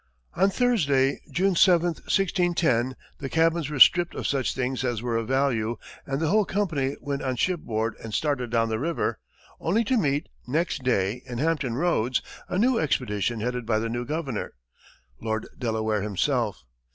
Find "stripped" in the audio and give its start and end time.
3.79-4.15